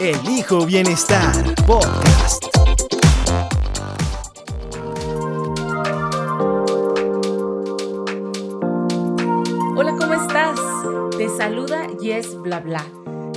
Elijo 0.00 0.64
Bienestar 0.64 1.54
Podcast. 1.66 2.46
Hola, 9.76 9.94
¿cómo 9.98 10.14
estás? 10.14 10.58
Te 11.18 11.28
saluda 11.28 11.86
Yes 12.00 12.34
Bla 12.40 12.60
Bla. 12.60 12.82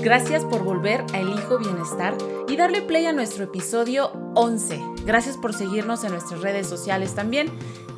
Gracias 0.02 0.46
por 0.46 0.64
volver 0.64 1.04
a 1.12 1.20
Elijo 1.20 1.58
Bienestar 1.60 2.16
y 2.48 2.56
darle 2.56 2.82
play 2.82 3.08
a 3.08 3.12
nuestro 3.12 3.44
episodio 3.44 4.14
11. 4.36 4.80
Gracias 5.06 5.36
por 5.36 5.54
seguirnos 5.54 6.06
en 6.06 6.12
nuestras 6.12 6.40
redes 6.40 6.68
sociales 6.68 7.14
también. 7.14 7.52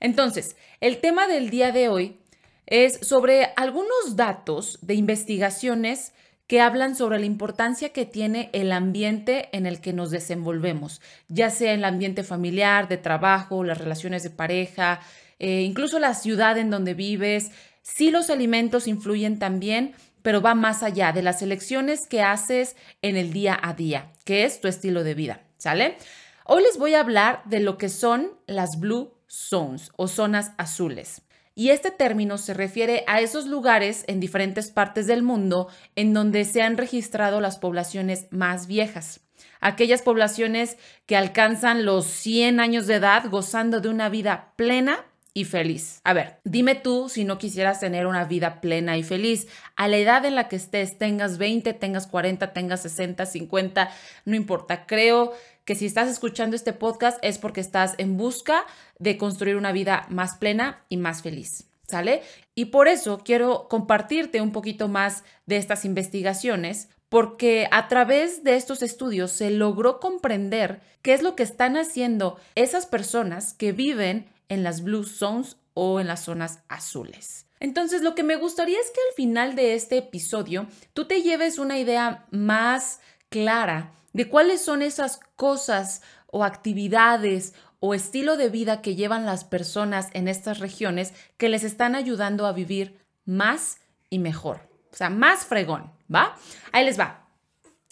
entonces, 0.00 0.56
el 0.80 0.96
tema 0.96 1.28
del 1.28 1.50
día 1.50 1.72
de 1.72 1.90
hoy 1.90 2.16
es 2.64 2.98
sobre 3.06 3.52
algunos 3.56 4.16
datos 4.16 4.78
de 4.80 4.94
investigaciones 4.94 6.14
que 6.48 6.62
hablan 6.62 6.96
sobre 6.96 7.20
la 7.20 7.26
importancia 7.26 7.90
que 7.90 8.06
tiene 8.06 8.48
el 8.54 8.72
ambiente 8.72 9.50
en 9.52 9.66
el 9.66 9.80
que 9.80 9.92
nos 9.92 10.10
desenvolvemos, 10.10 11.00
ya 11.28 11.50
sea 11.50 11.74
el 11.74 11.84
ambiente 11.84 12.24
familiar, 12.24 12.88
de 12.88 12.96
trabajo, 12.96 13.62
las 13.62 13.78
relaciones 13.78 14.22
de 14.22 14.30
pareja, 14.30 15.00
eh, 15.38 15.60
incluso 15.60 15.98
la 15.98 16.14
ciudad 16.14 16.56
en 16.56 16.70
donde 16.70 16.94
vives. 16.94 17.52
Sí 17.82 18.10
los 18.10 18.30
alimentos 18.30 18.88
influyen 18.88 19.38
también, 19.38 19.94
pero 20.22 20.40
va 20.40 20.54
más 20.54 20.82
allá 20.82 21.12
de 21.12 21.22
las 21.22 21.42
elecciones 21.42 22.06
que 22.06 22.22
haces 22.22 22.76
en 23.02 23.18
el 23.18 23.32
día 23.32 23.58
a 23.62 23.74
día, 23.74 24.10
que 24.24 24.44
es 24.44 24.60
tu 24.60 24.68
estilo 24.68 25.04
de 25.04 25.14
vida, 25.14 25.42
¿sale? 25.58 25.98
Hoy 26.46 26.62
les 26.62 26.78
voy 26.78 26.94
a 26.94 27.00
hablar 27.00 27.42
de 27.44 27.60
lo 27.60 27.76
que 27.76 27.90
son 27.90 28.32
las 28.46 28.80
blue 28.80 29.12
zones 29.26 29.92
o 29.96 30.08
zonas 30.08 30.52
azules. 30.56 31.20
Y 31.58 31.70
este 31.70 31.90
término 31.90 32.38
se 32.38 32.54
refiere 32.54 33.02
a 33.08 33.20
esos 33.20 33.46
lugares 33.46 34.04
en 34.06 34.20
diferentes 34.20 34.70
partes 34.70 35.08
del 35.08 35.24
mundo 35.24 35.66
en 35.96 36.14
donde 36.14 36.44
se 36.44 36.62
han 36.62 36.76
registrado 36.76 37.40
las 37.40 37.58
poblaciones 37.58 38.28
más 38.30 38.68
viejas. 38.68 39.22
Aquellas 39.58 40.02
poblaciones 40.02 40.76
que 41.06 41.16
alcanzan 41.16 41.84
los 41.84 42.06
100 42.06 42.60
años 42.60 42.86
de 42.86 42.94
edad 42.94 43.24
gozando 43.28 43.80
de 43.80 43.88
una 43.88 44.08
vida 44.08 44.52
plena 44.54 45.04
y 45.38 45.44
feliz. 45.44 46.00
A 46.02 46.14
ver, 46.14 46.40
dime 46.42 46.74
tú 46.74 47.08
si 47.08 47.24
no 47.24 47.38
quisieras 47.38 47.78
tener 47.78 48.08
una 48.08 48.24
vida 48.24 48.60
plena 48.60 48.96
y 48.96 49.04
feliz. 49.04 49.46
A 49.76 49.86
la 49.86 49.96
edad 49.96 50.24
en 50.24 50.34
la 50.34 50.48
que 50.48 50.56
estés, 50.56 50.98
tengas 50.98 51.38
20, 51.38 51.74
tengas 51.74 52.08
40, 52.08 52.52
tengas 52.52 52.82
60, 52.82 53.24
50, 53.24 53.88
no 54.24 54.34
importa. 54.34 54.84
Creo 54.86 55.32
que 55.64 55.76
si 55.76 55.86
estás 55.86 56.08
escuchando 56.08 56.56
este 56.56 56.72
podcast 56.72 57.20
es 57.22 57.38
porque 57.38 57.60
estás 57.60 57.94
en 57.98 58.16
busca 58.16 58.66
de 58.98 59.16
construir 59.16 59.54
una 59.54 59.70
vida 59.70 60.06
más 60.08 60.38
plena 60.38 60.84
y 60.88 60.96
más 60.96 61.22
feliz. 61.22 61.70
¿Sale? 61.86 62.22
Y 62.56 62.66
por 62.66 62.88
eso 62.88 63.22
quiero 63.24 63.68
compartirte 63.68 64.40
un 64.40 64.50
poquito 64.50 64.88
más 64.88 65.22
de 65.46 65.56
estas 65.56 65.84
investigaciones, 65.84 66.88
porque 67.08 67.68
a 67.70 67.86
través 67.86 68.42
de 68.42 68.56
estos 68.56 68.82
estudios 68.82 69.30
se 69.30 69.50
logró 69.50 70.00
comprender 70.00 70.80
qué 71.00 71.14
es 71.14 71.22
lo 71.22 71.36
que 71.36 71.44
están 71.44 71.76
haciendo 71.76 72.38
esas 72.56 72.86
personas 72.86 73.54
que 73.54 73.70
viven 73.70 74.26
en 74.48 74.62
las 74.62 74.82
blue 74.82 75.04
zones 75.04 75.56
o 75.74 76.00
en 76.00 76.06
las 76.06 76.24
zonas 76.24 76.60
azules. 76.68 77.46
Entonces, 77.60 78.02
lo 78.02 78.14
que 78.14 78.22
me 78.22 78.36
gustaría 78.36 78.78
es 78.78 78.90
que 78.90 79.00
al 79.08 79.14
final 79.16 79.56
de 79.56 79.74
este 79.74 79.98
episodio 79.98 80.66
tú 80.94 81.06
te 81.06 81.22
lleves 81.22 81.58
una 81.58 81.78
idea 81.78 82.26
más 82.30 83.00
clara 83.28 83.92
de 84.12 84.28
cuáles 84.28 84.60
son 84.60 84.82
esas 84.82 85.20
cosas 85.36 86.02
o 86.26 86.44
actividades 86.44 87.54
o 87.80 87.94
estilo 87.94 88.36
de 88.36 88.48
vida 88.48 88.82
que 88.82 88.96
llevan 88.96 89.26
las 89.26 89.44
personas 89.44 90.08
en 90.12 90.28
estas 90.28 90.58
regiones 90.58 91.14
que 91.36 91.48
les 91.48 91.64
están 91.64 91.94
ayudando 91.94 92.46
a 92.46 92.52
vivir 92.52 92.98
más 93.24 93.78
y 94.10 94.18
mejor. 94.18 94.68
O 94.92 94.96
sea, 94.96 95.10
más 95.10 95.44
fregón, 95.44 95.92
¿va? 96.12 96.36
Ahí 96.72 96.84
les 96.84 96.98
va. 96.98 97.28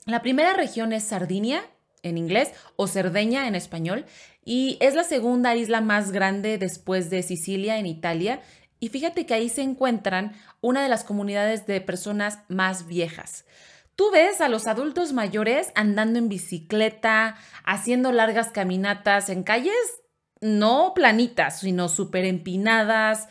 La 0.04 0.22
primera 0.22 0.54
región 0.54 0.92
es 0.92 1.04
Sardinia 1.04 1.64
en 2.02 2.18
inglés 2.18 2.52
o 2.76 2.86
Cerdeña 2.86 3.48
en 3.48 3.54
español 3.54 4.06
y 4.46 4.78
es 4.80 4.94
la 4.94 5.04
segunda 5.04 5.54
isla 5.56 5.82
más 5.82 6.12
grande 6.12 6.56
después 6.56 7.10
de 7.10 7.22
Sicilia 7.22 7.78
en 7.78 7.84
Italia 7.84 8.40
y 8.78 8.88
fíjate 8.88 9.26
que 9.26 9.34
ahí 9.34 9.48
se 9.48 9.62
encuentran 9.62 10.34
una 10.60 10.82
de 10.82 10.88
las 10.88 11.02
comunidades 11.02 11.66
de 11.66 11.80
personas 11.80 12.38
más 12.48 12.86
viejas. 12.86 13.44
Tú 13.96 14.10
ves 14.12 14.40
a 14.40 14.48
los 14.48 14.68
adultos 14.68 15.12
mayores 15.12 15.72
andando 15.74 16.18
en 16.20 16.28
bicicleta, 16.28 17.36
haciendo 17.64 18.12
largas 18.12 18.50
caminatas 18.50 19.30
en 19.30 19.42
calles 19.42 19.74
no 20.40 20.92
planitas, 20.94 21.60
sino 21.60 21.88
súper 21.88 22.24
empinadas. 22.24 23.28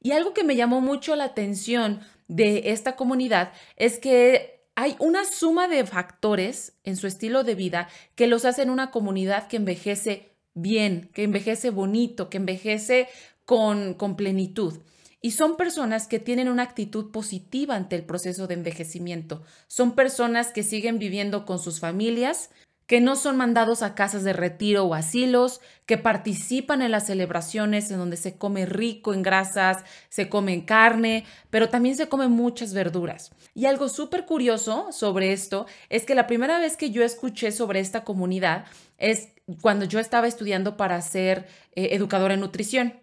Y 0.00 0.12
algo 0.12 0.32
que 0.32 0.44
me 0.44 0.56
llamó 0.56 0.80
mucho 0.80 1.16
la 1.16 1.24
atención 1.24 2.00
de 2.28 2.70
esta 2.70 2.96
comunidad 2.96 3.52
es 3.76 3.98
que 3.98 4.64
hay 4.74 4.96
una 5.00 5.24
suma 5.24 5.68
de 5.68 5.84
factores 5.84 6.74
en 6.84 6.96
su 6.96 7.06
estilo 7.06 7.44
de 7.44 7.54
vida 7.54 7.88
que 8.14 8.26
los 8.26 8.44
hacen 8.44 8.70
una 8.70 8.90
comunidad 8.90 9.48
que 9.48 9.56
envejece 9.56 10.35
bien, 10.56 11.10
que 11.14 11.22
envejece 11.22 11.70
bonito, 11.70 12.28
que 12.28 12.38
envejece 12.38 13.06
con, 13.44 13.94
con 13.94 14.16
plenitud. 14.16 14.80
Y 15.20 15.30
son 15.32 15.56
personas 15.56 16.08
que 16.08 16.18
tienen 16.18 16.48
una 16.48 16.64
actitud 16.64 17.10
positiva 17.10 17.76
ante 17.76 17.94
el 17.94 18.04
proceso 18.04 18.46
de 18.46 18.54
envejecimiento. 18.54 19.42
Son 19.68 19.94
personas 19.94 20.50
que 20.52 20.62
siguen 20.62 20.98
viviendo 20.98 21.46
con 21.46 21.58
sus 21.58 21.78
familias, 21.78 22.50
que 22.86 23.00
no 23.00 23.16
son 23.16 23.36
mandados 23.36 23.82
a 23.82 23.94
casas 23.94 24.22
de 24.22 24.32
retiro 24.32 24.84
o 24.84 24.94
asilos, 24.94 25.60
que 25.86 25.98
participan 25.98 26.82
en 26.82 26.92
las 26.92 27.06
celebraciones 27.06 27.90
en 27.90 27.98
donde 27.98 28.16
se 28.16 28.36
come 28.36 28.64
rico 28.64 29.12
en 29.12 29.22
grasas, 29.22 29.84
se 30.08 30.28
come 30.28 30.64
carne, 30.64 31.24
pero 31.50 31.68
también 31.68 31.96
se 31.96 32.08
comen 32.08 32.30
muchas 32.30 32.72
verduras. 32.72 33.32
Y 33.54 33.66
algo 33.66 33.88
súper 33.88 34.24
curioso 34.24 34.88
sobre 34.92 35.32
esto 35.32 35.66
es 35.88 36.04
que 36.04 36.14
la 36.14 36.26
primera 36.26 36.58
vez 36.58 36.76
que 36.76 36.90
yo 36.90 37.02
escuché 37.02 37.50
sobre 37.52 37.80
esta 37.80 38.04
comunidad 38.04 38.66
es 38.98 39.28
cuando 39.60 39.84
yo 39.84 39.98
estaba 39.98 40.26
estudiando 40.26 40.76
para 40.76 41.00
ser 41.02 41.46
eh, 41.74 41.88
educadora 41.92 42.34
en 42.34 42.40
nutrición. 42.40 42.94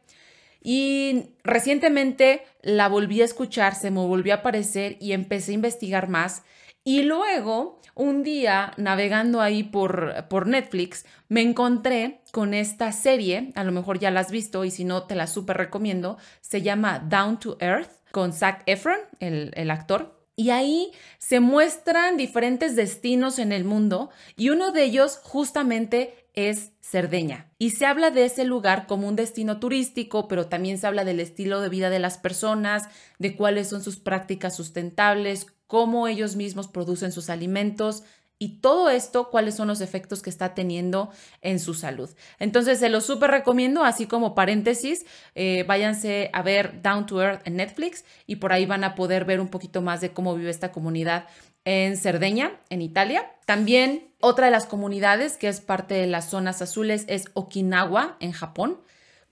Y 0.61 1.31
recientemente 1.43 2.43
la 2.61 2.87
volví 2.87 3.21
a 3.21 3.25
escuchar, 3.25 3.75
se 3.75 3.91
me 3.91 3.99
volvió 3.99 4.33
a 4.33 4.37
aparecer 4.37 4.95
y 5.01 5.11
empecé 5.11 5.51
a 5.51 5.55
investigar 5.55 6.07
más. 6.07 6.43
Y 6.83 7.03
luego, 7.03 7.79
un 7.95 8.23
día, 8.23 8.73
navegando 8.77 9.39
ahí 9.39 9.63
por, 9.63 10.27
por 10.29 10.47
Netflix, 10.47 11.05
me 11.29 11.41
encontré 11.41 12.21
con 12.31 12.53
esta 12.53 12.91
serie, 12.91 13.51
a 13.55 13.63
lo 13.63 13.71
mejor 13.71 13.99
ya 13.99 14.11
la 14.11 14.19
has 14.19 14.31
visto 14.31 14.65
y 14.65 14.71
si 14.71 14.83
no, 14.83 15.03
te 15.03 15.15
la 15.15 15.27
súper 15.27 15.57
recomiendo. 15.57 16.17
Se 16.41 16.61
llama 16.61 16.99
Down 16.99 17.39
to 17.39 17.57
Earth 17.61 17.89
con 18.11 18.33
Zac 18.33 18.63
Efron, 18.65 18.99
el, 19.19 19.51
el 19.55 19.71
actor. 19.71 20.19
Y 20.35 20.49
ahí 20.49 20.91
se 21.19 21.39
muestran 21.39 22.17
diferentes 22.17 22.75
destinos 22.75 23.39
en 23.39 23.51
el 23.51 23.63
mundo 23.63 24.09
y 24.35 24.49
uno 24.49 24.71
de 24.71 24.83
ellos 24.83 25.19
justamente 25.23 26.23
es 26.33 26.71
Cerdeña. 26.81 27.51
Y 27.59 27.71
se 27.71 27.85
habla 27.85 28.09
de 28.09 28.25
ese 28.25 28.43
lugar 28.43 28.87
como 28.87 29.07
un 29.07 29.15
destino 29.15 29.59
turístico, 29.59 30.27
pero 30.27 30.47
también 30.47 30.77
se 30.77 30.87
habla 30.87 31.05
del 31.05 31.19
estilo 31.19 31.61
de 31.61 31.69
vida 31.69 31.89
de 31.89 31.99
las 31.99 32.17
personas, 32.17 32.89
de 33.19 33.35
cuáles 33.35 33.69
son 33.69 33.83
sus 33.83 33.97
prácticas 33.97 34.55
sustentables, 34.55 35.47
cómo 35.73 36.07
ellos 36.07 36.35
mismos 36.35 36.67
producen 36.67 37.11
sus 37.11 37.31
alimentos, 37.31 38.03
y 38.37 38.59
todo 38.59 38.91
esto, 38.91 39.31
cuáles 39.31 39.55
son 39.55 39.69
los 39.69 39.81
efectos 39.81 40.21
que 40.21 40.29
está 40.29 40.53
teniendo 40.53 41.09
en 41.41 41.59
su 41.59 41.73
salud. 41.73 42.11
Entonces, 42.37 42.77
se 42.77 42.89
lo 42.89 43.01
súper 43.01 43.31
recomiendo, 43.31 43.83
así 43.83 44.05
como 44.05 44.35
paréntesis, 44.35 45.03
eh, 45.33 45.65
váyanse 45.67 46.29
a 46.31 46.43
ver 46.43 46.83
Down 46.83 47.07
to 47.07 47.23
Earth 47.23 47.41
en 47.47 47.55
Netflix 47.55 48.05
y 48.27 48.35
por 48.35 48.53
ahí 48.53 48.67
van 48.67 48.83
a 48.83 48.93
poder 48.93 49.25
ver 49.25 49.39
un 49.39 49.47
poquito 49.47 49.81
más 49.81 49.99
de 49.99 50.11
cómo 50.11 50.35
vive 50.35 50.51
esta 50.51 50.71
comunidad 50.71 51.25
en 51.65 51.97
Cerdeña, 51.97 52.51
en 52.69 52.83
Italia. 52.83 53.31
También 53.47 54.09
otra 54.19 54.45
de 54.45 54.51
las 54.51 54.67
comunidades 54.67 55.37
que 55.37 55.47
es 55.47 55.59
parte 55.59 55.95
de 55.95 56.05
las 56.05 56.29
zonas 56.29 56.61
azules 56.61 57.05
es 57.07 57.25
Okinawa, 57.33 58.17
en 58.19 58.31
Japón. 58.31 58.77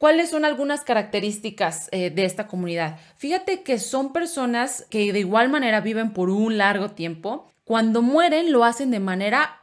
¿Cuáles 0.02 0.32
son 0.32 0.46
algunas 0.46 0.84
características 0.84 1.88
eh, 1.92 2.10
de 2.10 2.26
esta 2.26 2.48
comunidad? 2.48 2.98
Fíjate 3.18 3.62
que 3.62 3.78
son 3.78 4.14
personas 4.14 4.88
que 4.90 5.14
de 5.14 5.20
igual 5.20 5.50
manera 5.50 5.80
viven 5.80 6.12
por 6.12 6.32
un 6.32 6.58
largo 6.58 6.90
tiempo 6.90 7.52
cuando 7.66 8.02
mueren 8.02 8.52
lo 8.52 8.64
hacen 8.64 8.90
de 8.90 9.00
manera 9.00 9.62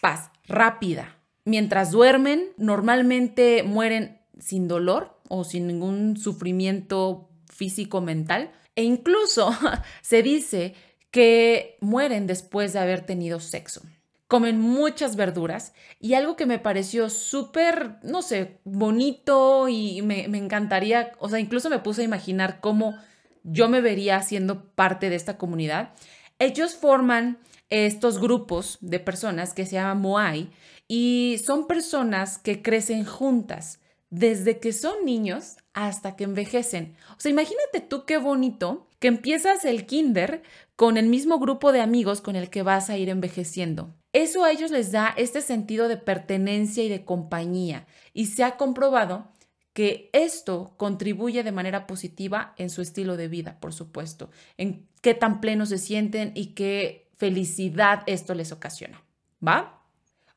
paz, 0.00 0.32
rápida. 0.48 1.16
Mientras 1.44 1.92
duermen, 1.92 2.48
normalmente 2.56 3.62
mueren 3.62 4.20
sin 4.40 4.66
dolor 4.66 5.16
o 5.28 5.44
sin 5.44 5.68
ningún 5.68 6.16
sufrimiento 6.16 7.28
físico 7.48 8.00
mental. 8.00 8.50
E 8.74 8.82
incluso 8.82 9.56
se 10.02 10.24
dice 10.24 10.74
que 11.12 11.76
mueren 11.80 12.26
después 12.26 12.72
de 12.72 12.80
haber 12.80 13.06
tenido 13.06 13.38
sexo. 13.38 13.82
Comen 14.28 14.60
muchas 14.60 15.16
verduras 15.16 15.72
y 15.98 16.14
algo 16.14 16.36
que 16.36 16.46
me 16.46 16.58
pareció 16.58 17.10
súper, 17.10 17.96
no 18.02 18.22
sé, 18.22 18.60
bonito 18.64 19.68
y 19.68 20.02
me, 20.02 20.28
me, 20.28 20.38
encantaría, 20.38 21.12
o 21.18 21.28
sea, 21.28 21.40
incluso 21.40 21.70
me 21.70 21.78
puse 21.78 22.02
a 22.02 22.04
imaginar 22.04 22.60
cómo 22.60 22.98
yo 23.42 23.68
me 23.68 23.80
vería 23.80 24.20
siendo 24.22 24.66
parte 24.74 25.08
de 25.08 25.16
esta 25.16 25.38
comunidad, 25.38 25.94
ellos 26.38 26.74
forman 26.74 27.38
estos 27.70 28.18
grupos 28.18 28.78
de 28.80 29.00
personas 29.00 29.54
que 29.54 29.66
se 29.66 29.76
llaman 29.76 30.00
Moai 30.00 30.50
y 30.86 31.40
son 31.44 31.66
personas 31.66 32.38
que 32.38 32.62
crecen 32.62 33.04
juntas 33.04 33.80
desde 34.10 34.58
que 34.58 34.72
son 34.72 35.04
niños 35.04 35.56
hasta 35.74 36.16
que 36.16 36.24
envejecen. 36.24 36.96
O 37.16 37.20
sea, 37.20 37.30
imagínate 37.30 37.80
tú 37.80 38.04
qué 38.06 38.16
bonito 38.16 38.86
que 38.98 39.08
empiezas 39.08 39.64
el 39.64 39.86
kinder 39.86 40.42
con 40.76 40.96
el 40.96 41.06
mismo 41.06 41.38
grupo 41.38 41.72
de 41.72 41.82
amigos 41.82 42.20
con 42.20 42.36
el 42.36 42.48
que 42.50 42.62
vas 42.62 42.88
a 42.88 42.96
ir 42.96 43.10
envejeciendo. 43.10 43.94
Eso 44.12 44.44
a 44.44 44.50
ellos 44.50 44.70
les 44.70 44.90
da 44.90 45.14
este 45.16 45.40
sentido 45.42 45.88
de 45.88 45.96
pertenencia 45.96 46.82
y 46.82 46.88
de 46.88 47.04
compañía 47.04 47.86
y 48.14 48.26
se 48.26 48.42
ha 48.44 48.56
comprobado 48.56 49.28
que 49.74 50.10
esto 50.12 50.74
contribuye 50.76 51.44
de 51.44 51.52
manera 51.52 51.86
positiva 51.86 52.54
en 52.56 52.68
su 52.70 52.82
estilo 52.82 53.16
de 53.16 53.28
vida, 53.28 53.58
por 53.60 53.72
supuesto, 53.72 54.30
en 54.56 54.88
qué 55.02 55.14
tan 55.14 55.40
plenos 55.40 55.68
se 55.68 55.78
sienten 55.78 56.32
y 56.34 56.54
qué 56.54 57.08
felicidad 57.16 58.02
esto 58.06 58.34
les 58.34 58.50
ocasiona. 58.50 59.04
¿Va? 59.46 59.84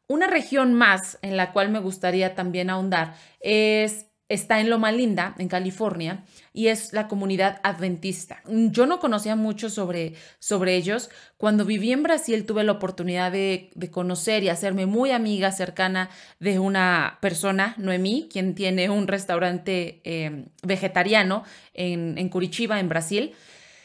Una 0.07 0.27
región 0.27 0.74
más 0.74 1.17
en 1.21 1.38
la 1.38 1.53
cual 1.53 1.69
me 1.69 1.79
gustaría 1.79 2.35
también 2.35 2.69
ahondar 2.69 3.15
es 3.39 4.11
está 4.31 4.62
en 4.62 4.69
Loma 4.69 4.94
Linda, 4.94 5.36
en 5.38 5.50
California, 5.50 6.24
y 6.54 6.68
es 6.68 6.94
la 6.94 7.10
comunidad 7.10 7.60
adventista. 7.63 8.42
Yo 8.48 8.86
no 8.86 9.00
conocía 9.00 9.36
mucho 9.36 9.69
sobre, 9.69 10.13
sobre 10.39 10.75
ellos. 10.78 11.10
Cuando 11.38 11.66
viví 11.66 11.92
en 11.92 12.01
Brasil 12.01 12.45
tuve 12.45 12.63
la 12.63 12.72
oportunidad 12.72 13.31
de, 13.31 13.72
conocer 13.92 14.44
y 14.44 14.50
hacerme 14.50 14.86
muy 14.86 15.12
amiga 15.12 15.51
cercana 15.51 16.10
de 16.39 16.60
una 16.60 17.18
persona, 17.22 17.75
Noemí, 17.78 18.30
quien 18.31 18.56
tiene 18.56 18.89
un 18.89 19.07
restaurante 19.07 20.00
eh, 20.06 20.45
vegetariano 20.63 21.44
en, 21.74 22.18
en 22.18 22.30
Curitiba, 22.30 22.80
en 22.80 22.88
Brasil. 22.88 23.34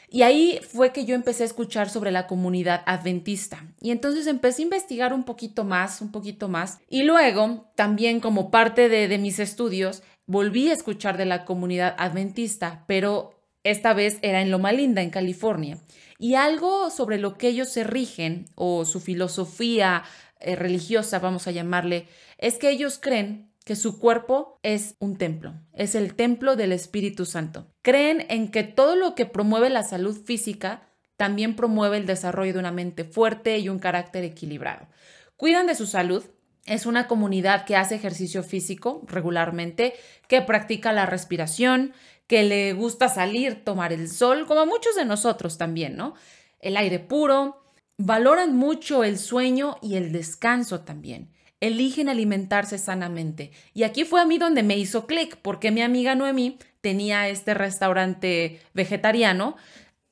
Y 0.08 0.22
ahí 0.22 0.60
fue 0.62 0.92
que 0.92 1.04
yo 1.04 1.16
empecé 1.16 1.42
a 1.42 1.46
escuchar 1.46 1.90
sobre 1.90 2.12
la 2.12 2.28
comunidad 2.28 2.82
adventista. 2.86 3.64
Y 3.80 3.90
entonces 3.90 4.28
empecé 4.28 4.62
a 4.62 4.66
investigar 4.66 5.12
un 5.12 5.24
poquito 5.24 5.64
más, 5.64 6.00
un 6.00 6.12
poquito 6.12 6.48
más. 6.48 6.78
Y 6.88 7.02
luego, 7.02 7.68
también 7.74 8.20
como 8.20 8.52
parte 8.52 8.88
de, 8.88 9.08
de 9.08 9.18
mis 9.18 9.40
estudios, 9.40 10.04
volví 10.26 10.68
a 10.68 10.72
escuchar 10.72 11.16
de 11.16 11.26
la 11.26 11.44
comunidad 11.44 11.94
adventista, 11.98 12.84
pero 12.86 13.40
esta 13.64 13.94
vez 13.94 14.18
era 14.22 14.42
en 14.42 14.50
Loma 14.50 14.72
Linda, 14.72 15.02
en 15.02 15.10
California. 15.10 15.78
Y 16.18 16.34
algo 16.34 16.90
sobre 16.90 17.18
lo 17.18 17.36
que 17.36 17.48
ellos 17.48 17.68
se 17.68 17.84
rigen, 17.84 18.46
o 18.54 18.84
su 18.84 19.00
filosofía 19.00 20.04
eh, 20.40 20.56
religiosa, 20.56 21.18
vamos 21.18 21.46
a 21.46 21.50
llamarle, 21.50 22.06
es 22.38 22.58
que 22.58 22.70
ellos 22.70 22.98
creen 23.00 23.50
que 23.64 23.74
su 23.74 23.98
cuerpo 23.98 24.60
es 24.62 24.94
un 25.00 25.18
templo, 25.18 25.54
es 25.72 25.96
el 25.96 26.14
templo 26.14 26.54
del 26.54 26.70
Espíritu 26.72 27.26
Santo. 27.26 27.66
Creen 27.82 28.24
en 28.28 28.50
que 28.52 28.62
todo 28.62 28.94
lo 28.94 29.16
que 29.16 29.26
promueve 29.26 29.70
la 29.70 29.82
salud 29.82 30.16
física 30.16 30.88
también 31.16 31.56
promueve 31.56 31.96
el 31.96 32.06
desarrollo 32.06 32.52
de 32.52 32.58
una 32.60 32.70
mente 32.70 33.04
fuerte 33.04 33.58
y 33.58 33.68
un 33.68 33.80
carácter 33.80 34.22
equilibrado. 34.22 34.86
Cuidan 35.36 35.66
de 35.66 35.74
su 35.74 35.86
salud. 35.86 36.24
Es 36.66 36.84
una 36.84 37.06
comunidad 37.06 37.64
que 37.64 37.76
hace 37.76 37.94
ejercicio 37.94 38.42
físico 38.42 39.02
regularmente, 39.06 39.94
que 40.28 40.42
practica 40.42 40.92
la 40.92 41.06
respiración, 41.06 41.92
que 42.26 42.42
le 42.42 42.72
gusta 42.72 43.08
salir, 43.08 43.64
tomar 43.64 43.92
el 43.92 44.08
sol, 44.08 44.46
como 44.46 44.66
muchos 44.66 44.96
de 44.96 45.04
nosotros 45.04 45.58
también, 45.58 45.96
¿no? 45.96 46.14
El 46.60 46.76
aire 46.76 46.98
puro. 46.98 47.62
Valoran 47.98 48.56
mucho 48.56 49.04
el 49.04 49.18
sueño 49.18 49.78
y 49.80 49.94
el 49.96 50.12
descanso 50.12 50.80
también 50.80 51.30
eligen 51.60 52.08
alimentarse 52.08 52.78
sanamente. 52.78 53.50
Y 53.74 53.84
aquí 53.84 54.04
fue 54.04 54.20
a 54.20 54.26
mí 54.26 54.38
donde 54.38 54.62
me 54.62 54.76
hizo 54.76 55.06
clic, 55.06 55.36
porque 55.40 55.70
mi 55.70 55.82
amiga 55.82 56.14
Noemí 56.14 56.58
tenía 56.80 57.28
este 57.28 57.54
restaurante 57.54 58.60
vegetariano, 58.74 59.56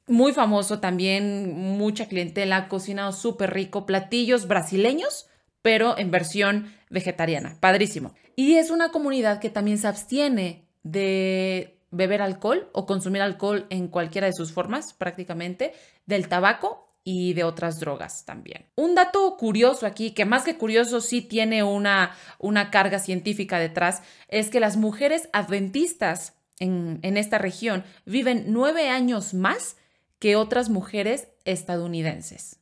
muy 0.06 0.33
famoso 0.33 0.81
también, 0.81 1.55
mucha 1.55 2.06
clientela, 2.06 2.69
cocinado 2.69 3.12
súper 3.12 3.55
rico, 3.55 3.87
platillos 3.87 4.47
brasileños, 4.47 5.29
pero 5.65 5.97
en 5.97 6.11
versión 6.11 6.75
vegetariana. 6.91 7.57
Padrísimo. 7.59 8.13
Y 8.37 8.57
es 8.57 8.69
una 8.69 8.91
comunidad 8.91 9.41
que 9.41 9.49
también 9.49 9.79
se 9.79 9.89
abstiene 9.89 10.69
de 10.83 11.79
beber 11.91 12.21
alcohol 12.21 12.69
o 12.75 12.85
consumir 12.85 13.23
alcohol 13.23 13.67
en 13.71 13.89
cualquiera 13.89 14.27
de 14.27 14.35
sus 14.35 14.53
formas 14.53 14.93
prácticamente, 14.93 15.73
del 16.05 16.29
tabaco 16.29 16.95
y 17.03 17.33
de 17.33 17.45
otras 17.45 17.81
drogas 17.81 18.27
también. 18.27 18.67
Un 18.77 18.95
dato 18.95 19.39
curioso 19.39 19.87
aquí, 19.87 20.11
que 20.11 20.27
más 20.27 20.44
que 20.44 20.59
curioso 20.59 21.01
sí 21.01 21.23
tiene 21.23 21.63
una, 21.63 22.15
una 22.39 22.71
carga 22.71 22.99
científica 22.99 23.59
detrás, 23.59 24.03
es 24.29 24.51
que 24.51 24.61
las 24.61 24.77
mujeres 24.77 25.31
adventistas 25.33 26.35
en, 26.59 26.99
en 27.01 27.17
esta 27.17 27.39
región 27.39 27.85
viven 28.05 28.44
nueve 28.49 28.91
años 28.91 29.33
más 29.33 29.79
que 30.19 30.37
otras 30.37 30.69
mujeres 30.69 31.29
estadounidenses. 31.47 32.59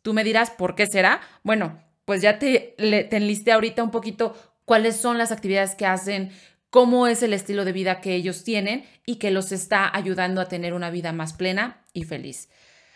Tú 0.00 0.14
me 0.14 0.24
dirás, 0.24 0.50
¿por 0.50 0.74
qué 0.74 0.86
será? 0.86 1.20
Bueno, 1.42 1.89
pues 2.10 2.22
ya 2.22 2.40
te, 2.40 2.74
te 2.76 3.16
enlisté 3.16 3.52
ahorita 3.52 3.84
un 3.84 3.92
poquito 3.92 4.34
cuáles 4.64 4.96
son 4.96 5.16
las 5.16 5.30
actividades 5.30 5.76
que 5.76 5.86
hacen, 5.86 6.32
cómo 6.68 7.06
es 7.06 7.22
el 7.22 7.32
estilo 7.32 7.64
de 7.64 7.70
vida 7.70 8.00
que 8.00 8.16
ellos 8.16 8.42
tienen 8.42 8.84
y 9.06 9.20
que 9.20 9.30
los 9.30 9.52
está 9.52 9.88
ayudando 9.96 10.40
a 10.40 10.48
tener 10.48 10.74
una 10.74 10.90
vida 10.90 11.12
más 11.12 11.34
plena 11.34 11.84
y 11.92 12.02
feliz. 12.02 12.48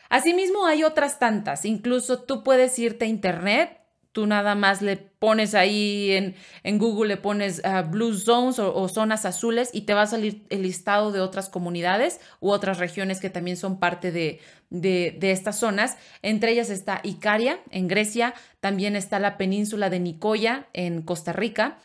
Asimismo, 0.09 0.67
hay 0.67 0.83
otras 0.83 1.21
tantas. 1.21 1.65
Incluso 1.65 2.25
tú 2.25 2.43
puedes 2.43 2.77
irte 2.81 3.05
a 3.05 3.07
internet, 3.07 3.79
tú 4.15 4.27
nada 4.27 4.55
más 4.55 4.81
le 4.81 4.97
pones 4.97 5.55
ahí 5.57 6.13
en, 6.13 6.37
en 6.63 6.79
Google, 6.79 7.09
le 7.09 7.17
pones 7.17 7.61
uh, 7.65 7.87
Blue 7.91 8.15
Zones 8.15 8.61
o, 8.61 8.89
zonas 8.89 9.27
azules 9.27 9.71
y 9.73 9.83
te 9.83 9.93
va 9.93 10.03
a 10.03 10.07
salir 10.07 10.47
el 10.51 10.63
listado 10.63 11.11
de 11.11 11.21
otras 11.21 11.49
comunidades 11.49 12.21
u 12.41 12.51
otras 12.51 12.79
regiones 12.79 13.19
que 13.19 13.29
también 13.29 13.57
son 13.57 13.81
parte 13.81 14.13
de, 14.13 14.41
de, 14.71 15.17
de 15.19 15.33
estas 15.33 15.59
zonas. 15.59 15.99
Entre 16.23 16.53
ellas 16.53 16.71
está 16.71 17.01
Icaria 17.03 17.59
en 17.71 17.89
Grecia, 17.89 18.35
también 18.61 18.95
está 18.95 19.19
la 19.19 19.37
península 19.37 19.91
de 19.91 19.99
Nicoya 19.99 20.69
en 20.73 21.03
Costa 21.03 21.33
Rica. 21.33 21.79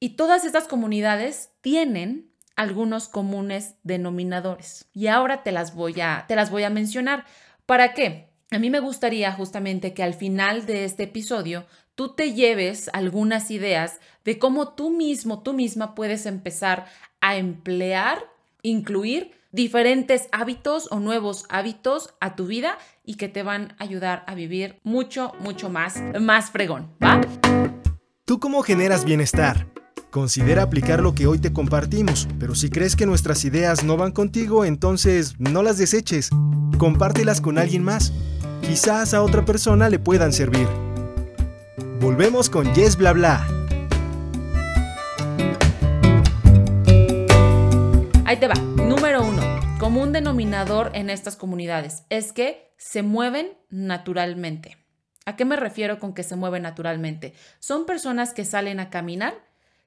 Y 0.00 0.10
todas 0.10 0.44
estas 0.44 0.66
comunidades 0.66 1.50
tienen 1.60 2.32
algunos 2.56 3.08
comunes 3.08 3.76
denominadores. 3.84 4.88
Y 4.92 5.06
ahora 5.06 5.44
te 5.44 5.52
las 5.52 5.76
voy 5.76 6.00
a, 6.00 6.24
te 6.26 6.34
las 6.34 6.50
voy 6.50 6.64
a 6.64 6.70
mencionar. 6.70 7.24
¿Para 7.66 7.94
qué? 7.94 8.27
A 8.50 8.58
mí 8.58 8.70
me 8.70 8.80
gustaría 8.80 9.30
justamente 9.32 9.92
que 9.92 10.02
al 10.02 10.14
final 10.14 10.64
de 10.64 10.86
este 10.86 11.02
episodio 11.02 11.66
tú 11.94 12.14
te 12.14 12.32
lleves 12.32 12.88
algunas 12.94 13.50
ideas 13.50 14.00
de 14.24 14.38
cómo 14.38 14.68
tú 14.68 14.90
mismo, 14.90 15.42
tú 15.42 15.52
misma 15.52 15.94
puedes 15.94 16.24
empezar 16.24 16.86
a 17.20 17.36
emplear, 17.36 18.24
incluir 18.62 19.32
diferentes 19.52 20.28
hábitos 20.32 20.88
o 20.90 20.98
nuevos 20.98 21.44
hábitos 21.50 22.14
a 22.20 22.36
tu 22.36 22.46
vida 22.46 22.78
y 23.04 23.16
que 23.16 23.28
te 23.28 23.42
van 23.42 23.74
a 23.78 23.84
ayudar 23.84 24.24
a 24.26 24.34
vivir 24.34 24.80
mucho, 24.82 25.34
mucho 25.40 25.68
más, 25.68 26.02
más 26.18 26.50
fregón, 26.50 26.90
¿va? 27.04 27.20
¿Tú 28.24 28.40
cómo 28.40 28.62
generas 28.62 29.04
bienestar? 29.04 29.66
Considera 30.10 30.62
aplicar 30.62 31.02
lo 31.02 31.14
que 31.14 31.26
hoy 31.26 31.38
te 31.38 31.52
compartimos, 31.52 32.26
pero 32.40 32.54
si 32.54 32.70
crees 32.70 32.96
que 32.96 33.04
nuestras 33.04 33.44
ideas 33.44 33.84
no 33.84 33.98
van 33.98 34.12
contigo, 34.12 34.64
entonces 34.64 35.34
no 35.38 35.62
las 35.62 35.76
deseches. 35.76 36.30
Compártelas 36.78 37.42
con 37.42 37.58
alguien 37.58 37.84
más. 37.84 38.10
Quizás 38.62 39.14
a 39.14 39.22
otra 39.22 39.44
persona 39.44 39.88
le 39.88 39.98
puedan 39.98 40.32
servir. 40.32 40.68
Volvemos 42.00 42.50
con 42.50 42.72
Yes 42.74 42.96
Bla 42.96 43.12
Bla. 43.12 43.46
Ahí 48.24 48.36
te 48.36 48.46
va. 48.46 48.54
Número 48.54 49.22
uno. 49.22 49.42
Común 49.78 50.12
denominador 50.12 50.90
en 50.94 51.08
estas 51.08 51.36
comunidades 51.36 52.04
es 52.10 52.32
que 52.32 52.72
se 52.76 53.02
mueven 53.02 53.56
naturalmente. 53.70 54.76
¿A 55.24 55.36
qué 55.36 55.44
me 55.44 55.56
refiero 55.56 55.98
con 55.98 56.14
que 56.14 56.22
se 56.22 56.36
mueven 56.36 56.62
naturalmente? 56.62 57.34
Son 57.58 57.86
personas 57.86 58.32
que 58.32 58.44
salen 58.44 58.80
a 58.80 58.90
caminar, 58.90 59.34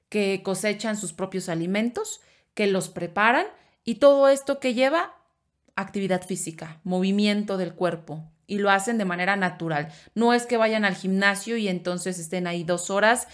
que 0.09 0.41
cosechan 0.43 0.97
sus 0.97 1.13
propios 1.13 1.49
alimentos, 1.49 2.21
que 2.53 2.67
los 2.67 2.89
preparan 2.89 3.45
y 3.83 3.95
todo 3.95 4.27
esto 4.27 4.59
que 4.59 4.73
lleva 4.73 5.15
actividad 5.75 6.21
física, 6.21 6.79
movimiento 6.83 7.57
del 7.57 7.73
cuerpo, 7.73 8.29
y 8.51 8.57
lo 8.57 8.69
hacen 8.69 8.97
de 8.97 9.05
manera 9.05 9.37
natural. 9.37 9.87
No 10.13 10.33
es 10.33 10.45
que 10.45 10.57
vayan 10.57 10.83
al 10.83 10.95
gimnasio 10.95 11.55
y 11.55 11.69
entonces 11.69 12.19
estén 12.19 12.47
ahí 12.47 12.65
dos 12.65 12.89
horas 12.89 13.29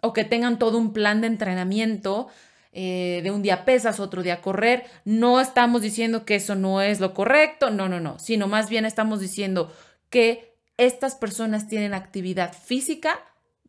o 0.00 0.14
que 0.14 0.24
tengan 0.24 0.58
todo 0.58 0.78
un 0.78 0.94
plan 0.94 1.20
de 1.20 1.26
entrenamiento. 1.26 2.28
Eh, 2.76 3.20
de 3.22 3.30
un 3.30 3.42
día 3.42 3.64
pesas, 3.64 4.00
otro 4.00 4.24
día 4.24 4.40
correr. 4.40 4.84
No 5.04 5.38
estamos 5.40 5.82
diciendo 5.82 6.24
que 6.24 6.36
eso 6.36 6.56
no 6.56 6.80
es 6.80 6.98
lo 6.98 7.14
correcto, 7.14 7.70
no, 7.70 7.88
no, 7.88 8.00
no, 8.00 8.18
sino 8.18 8.48
más 8.48 8.68
bien 8.68 8.84
estamos 8.84 9.20
diciendo 9.20 9.72
que 10.10 10.56
estas 10.76 11.14
personas 11.14 11.68
tienen 11.68 11.94
actividad 11.94 12.52
física 12.52 13.20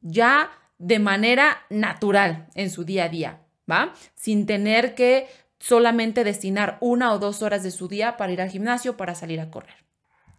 ya 0.02 0.50
de 0.80 0.98
manera 0.98 1.66
natural 1.70 2.48
en 2.56 2.72
su 2.72 2.84
día 2.84 3.04
a 3.04 3.10
día, 3.10 3.42
¿va? 3.70 3.94
Sin 4.16 4.48
tener 4.48 4.96
que 4.96 5.28
solamente 5.60 6.24
destinar 6.24 6.80
una 6.82 7.14
o 7.14 7.20
dos 7.20 7.44
horas 7.44 7.62
de 7.62 7.70
su 7.70 7.88
día 7.88 8.18
para 8.18 8.32
ir 8.32 8.42
al 8.42 8.50
gimnasio, 8.50 8.98
para 8.98 9.14
salir 9.14 9.40
a 9.40 9.52
correr. 9.52 9.85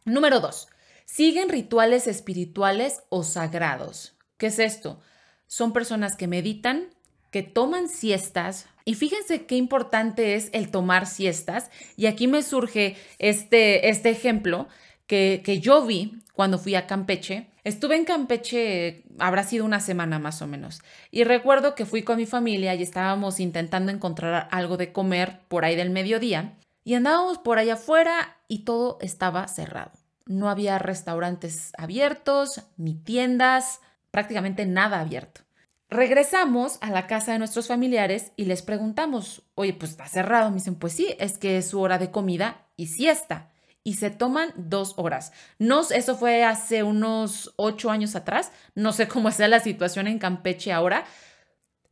Número 0.06 0.38
dos, 0.38 0.68
siguen 1.04 1.48
rituales 1.48 2.06
espirituales 2.06 3.02
o 3.08 3.24
sagrados. 3.24 4.16
¿Qué 4.38 4.46
es 4.46 4.60
esto? 4.60 5.00
Son 5.48 5.72
personas 5.72 6.14
que 6.14 6.28
meditan, 6.28 6.94
que 7.32 7.42
toman 7.42 7.88
siestas. 7.88 8.66
Y 8.84 8.94
fíjense 8.94 9.46
qué 9.46 9.56
importante 9.56 10.36
es 10.36 10.48
el 10.52 10.70
tomar 10.70 11.06
siestas. 11.06 11.72
Y 11.96 12.06
aquí 12.06 12.28
me 12.28 12.44
surge 12.44 12.96
este, 13.18 13.88
este 13.88 14.10
ejemplo 14.10 14.68
que, 15.08 15.42
que 15.44 15.58
yo 15.58 15.84
vi 15.84 16.22
cuando 16.34 16.58
fui 16.58 16.76
a 16.76 16.86
Campeche. 16.86 17.50
Estuve 17.64 17.96
en 17.96 18.04
Campeche, 18.04 19.02
habrá 19.18 19.42
sido 19.42 19.64
una 19.64 19.80
semana 19.80 20.20
más 20.20 20.40
o 20.40 20.46
menos, 20.46 20.82
y 21.10 21.24
recuerdo 21.24 21.74
que 21.74 21.84
fui 21.84 22.02
con 22.02 22.16
mi 22.16 22.26
familia 22.26 22.76
y 22.76 22.82
estábamos 22.84 23.40
intentando 23.40 23.90
encontrar 23.90 24.46
algo 24.52 24.76
de 24.76 24.92
comer 24.92 25.40
por 25.48 25.64
ahí 25.64 25.74
del 25.74 25.90
mediodía, 25.90 26.54
y 26.84 26.94
andábamos 26.94 27.38
por 27.38 27.58
allá 27.58 27.74
afuera 27.74 28.36
y 28.46 28.60
todo 28.60 28.98
estaba 29.00 29.48
cerrado. 29.48 29.95
No 30.26 30.50
había 30.50 30.78
restaurantes 30.78 31.72
abiertos, 31.78 32.62
ni 32.76 32.94
tiendas, 32.94 33.80
prácticamente 34.10 34.66
nada 34.66 35.00
abierto. 35.00 35.42
Regresamos 35.88 36.78
a 36.80 36.90
la 36.90 37.06
casa 37.06 37.32
de 37.32 37.38
nuestros 37.38 37.68
familiares 37.68 38.32
y 38.36 38.46
les 38.46 38.62
preguntamos, 38.62 39.42
oye, 39.54 39.72
pues 39.72 39.92
está 39.92 40.06
cerrado. 40.08 40.50
Me 40.50 40.56
dicen, 40.56 40.74
pues 40.74 40.92
sí, 40.92 41.14
es 41.20 41.38
que 41.38 41.58
es 41.58 41.68
su 41.68 41.80
hora 41.80 41.98
de 41.98 42.10
comida 42.10 42.66
y 42.76 42.88
siesta 42.88 43.50
y 43.86 43.94
se 43.94 44.10
toman 44.10 44.52
dos 44.56 44.94
horas. 44.96 45.32
No, 45.60 45.82
eso 45.82 46.16
fue 46.16 46.42
hace 46.42 46.82
unos 46.82 47.54
ocho 47.54 47.88
años 47.88 48.16
atrás. 48.16 48.50
No 48.74 48.92
sé 48.92 49.06
cómo 49.06 49.28
está 49.28 49.46
la 49.46 49.60
situación 49.60 50.08
en 50.08 50.18
Campeche 50.18 50.72
ahora, 50.72 51.04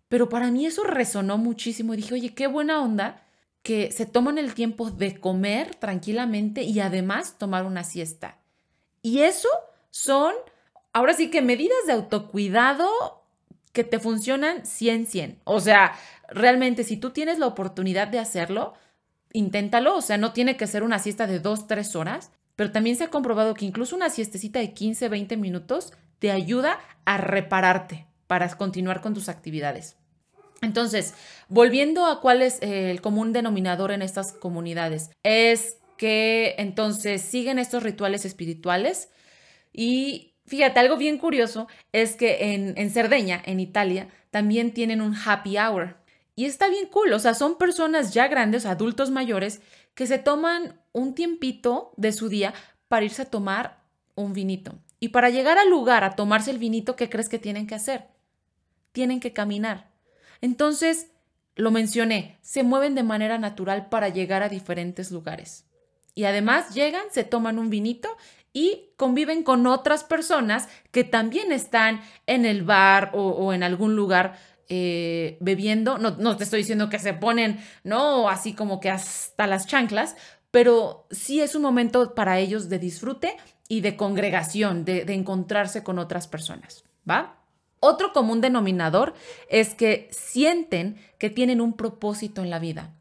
pero 0.09 0.29
para 0.29 0.50
mí 0.50 0.67
eso 0.67 0.83
resonó 0.83 1.38
muchísimo. 1.38 1.95
Dije, 1.95 2.14
oye, 2.14 2.35
qué 2.35 2.49
buena 2.49 2.83
onda 2.83 3.24
que 3.64 3.90
se 3.90 4.04
toman 4.04 4.37
el 4.37 4.52
tiempo 4.54 4.90
de 4.90 5.18
comer 5.18 5.75
tranquilamente 5.75 6.62
y 6.62 6.80
además 6.80 7.38
tomar 7.38 7.64
una 7.64 7.83
siesta. 7.83 8.38
Y 9.00 9.21
eso 9.21 9.49
son, 9.90 10.35
ahora 10.92 11.14
sí 11.14 11.30
que 11.30 11.40
medidas 11.40 11.87
de 11.87 11.94
autocuidado 11.94 12.90
que 13.73 13.83
te 13.83 13.99
funcionan 13.99 14.64
100-100. 14.64 15.38
O 15.44 15.61
sea, 15.61 15.97
realmente 16.28 16.85
si 16.85 16.99
tú 16.99 17.11
tienes 17.11 17.38
la 17.38 17.47
oportunidad 17.47 18.06
de 18.06 18.18
hacerlo, 18.18 18.75
inténtalo, 19.33 19.97
o 19.97 20.02
sea, 20.02 20.18
no 20.18 20.35
tiene 20.35 20.59
que 20.59 20.66
ser 20.66 20.83
una 20.83 20.99
siesta 20.99 21.26
de 21.26 21.40
2, 21.40 21.66
3 21.66 21.97
horas, 21.97 22.33
pero 22.56 22.71
también 22.71 22.97
se 22.97 23.04
ha 23.04 23.11
comprobado 23.11 23.54
que 23.54 23.64
incluso 23.64 23.97
una 23.97 24.11
siestecita 24.11 24.59
de 24.59 24.75
15, 24.75 25.09
20 25.09 25.38
minutos 25.38 25.94
te 26.18 26.30
ayuda 26.30 26.80
a 27.06 27.16
repararte 27.16 28.06
para 28.26 28.47
continuar 28.59 29.00
con 29.00 29.14
tus 29.14 29.30
actividades. 29.30 29.97
Entonces, 30.64 31.14
volviendo 31.49 32.06
a 32.06 32.21
cuál 32.21 32.42
es 32.42 32.59
el 32.62 33.00
común 33.00 33.33
denominador 33.33 33.92
en 33.92 34.02
estas 34.02 34.33
comunidades, 34.33 35.11
es 35.23 35.78
que 35.97 36.54
entonces 36.59 37.23
siguen 37.23 37.59
estos 37.59 37.83
rituales 37.83 38.25
espirituales 38.25 39.09
y 39.73 40.35
fíjate, 40.47 40.80
algo 40.80 40.97
bien 40.97 41.18
curioso 41.18 41.68
es 41.92 42.16
que 42.16 42.54
en, 42.54 42.75
en 42.76 42.90
Cerdeña, 42.90 43.40
en 43.44 43.61
Italia, 43.61 44.09
también 44.30 44.73
tienen 44.73 45.00
un 45.00 45.14
happy 45.14 45.59
hour. 45.59 45.97
Y 46.37 46.47
está 46.47 46.68
bien 46.68 46.88
cool, 46.88 47.12
o 47.12 47.18
sea, 47.21 47.35
son 47.35 47.59
personas 47.59 48.12
ya 48.12 48.26
grandes, 48.26 48.66
adultos 48.66 49.11
mayores, 49.11 49.61
que 49.94 50.06
se 50.06 50.18
toman 50.18 50.80
un 50.92 51.14
tiempito 51.14 51.92
de 51.97 52.12
su 52.12 52.28
día 52.28 52.54
para 52.88 53.04
irse 53.04 53.23
a 53.23 53.30
tomar 53.30 53.85
un 54.16 54.33
vinito. 54.33 54.75
Y 54.99 55.09
para 55.11 55.30
llegar 55.30 55.59
al 55.59 55.71
lugar 55.71 56.02
a 56.02 56.16
tomarse 56.16 56.50
el 56.50 56.59
vinito, 56.59 56.97
¿qué 56.97 57.09
crees 57.09 57.28
que 57.28 57.38
tienen 57.38 57.66
que 57.66 57.75
hacer? 57.75 58.06
Tienen 58.92 59.21
que 59.21 59.33
caminar. 59.33 59.94
Entonces, 60.41 61.11
lo 61.57 61.71
mencioné, 61.71 62.38
se 62.43 62.62
mueven 62.62 62.95
de 62.95 63.03
manera 63.03 63.38
natural 63.38 63.88
para 63.88 64.09
llegar 64.09 64.43
a 64.43 64.49
diferentes 64.49 65.11
lugares. 65.11 65.67
Y 66.14 66.25
además 66.25 66.75
llegan, 66.75 67.05
se 67.11 67.25
toman 67.25 67.59
un 67.59 67.71
vinito 67.71 68.09
y 68.53 68.91
conviven 68.97 69.43
con 69.43 69.67
otras 69.67 70.05
personas 70.05 70.69
que 70.93 71.05
también 71.05 71.53
están 71.53 72.00
en 72.26 72.45
el 72.45 72.62
bar 72.62 73.11
o, 73.14 73.53
en 73.53 73.62
algún 73.62 73.97
lugar 73.97 74.38
eh, 74.69 75.37
bebiendo, 75.41 75.99
no, 75.99 76.12
no 76.12 76.37
te 76.37 76.45
estoy 76.45 76.61
diciendo 76.61 76.88
que 76.88 76.99
se 76.99 77.14
ponen, 77.14 77.59
¿no? 77.83 78.29
Así 78.29 78.55
como 78.55 78.81
que 78.81 78.91
hasta 78.91 79.47
las 79.47 79.67
chanclas, 79.67 80.17
pero 80.50 81.07
sí 81.11 81.41
es 81.41 81.55
un 81.55 81.62
momento 81.62 82.14
para 82.14 82.38
ellos 82.38 82.69
de 82.69 82.79
disfrute 82.79 83.37
y 83.69 83.81
de 83.81 83.97
congregación, 83.97 84.85
de, 84.85 85.05
de 85.05 85.14
encontrarse 85.14 85.83
con 85.83 85.99
otras 85.99 86.29
personas, 86.29 86.85
¿va? 87.09 87.44
Otro 87.87 88.14
común 88.14 88.41
denominador 88.41 89.12
es 89.50 89.75
que 89.75 90.09
sienten 90.11 90.97
que 91.19 91.29
tienen 91.29 91.61
un 91.61 91.75
propósito 91.75 92.43
en 92.43 92.49
la 92.49 92.59
vida. 92.59 92.95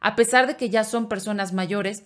A 0.00 0.16
pesar 0.16 0.46
de 0.46 0.56
que 0.56 0.70
ya 0.70 0.82
son 0.82 1.10
personas 1.10 1.52
mayores, 1.52 2.04